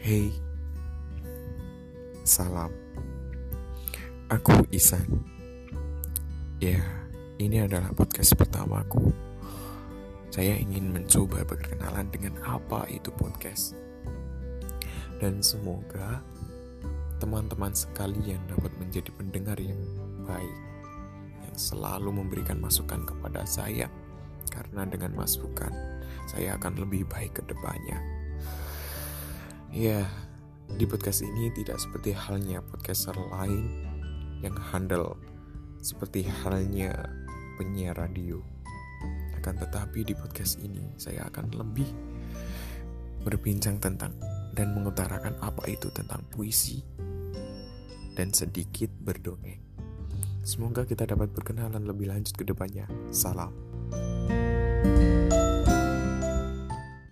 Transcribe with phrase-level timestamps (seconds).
[0.00, 0.32] Hey,
[2.24, 2.72] salam.
[4.32, 5.04] Aku Isan.
[6.56, 6.80] Ya,
[7.36, 9.12] ini adalah podcast pertamaku.
[10.32, 13.76] Saya ingin mencoba berkenalan dengan apa itu podcast.
[15.20, 16.24] Dan semoga
[17.20, 19.84] teman-teman sekalian dapat menjadi pendengar yang
[20.24, 20.58] baik,
[21.44, 23.84] yang selalu memberikan masukan kepada saya,
[24.48, 25.76] karena dengan masukan
[26.24, 28.19] saya akan lebih baik ke depannya.
[29.70, 30.02] Ya,
[30.66, 33.86] di podcast ini tidak seperti halnya podcaster lain
[34.42, 35.14] yang handal
[35.78, 36.90] seperti halnya
[37.54, 38.42] penyiar radio.
[39.38, 41.86] Akan tetapi di podcast ini saya akan lebih
[43.22, 44.10] berbincang tentang
[44.58, 46.82] dan mengutarakan apa itu tentang puisi
[48.18, 49.62] dan sedikit berdongeng.
[50.42, 52.90] Semoga kita dapat berkenalan lebih lanjut ke depannya.
[53.14, 53.69] Salam.